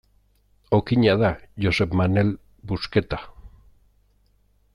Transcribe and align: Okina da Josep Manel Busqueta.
Okina 0.77 1.13
da 1.23 1.31
Josep 1.65 1.93
Manel 2.01 2.33
Busqueta. 2.71 3.19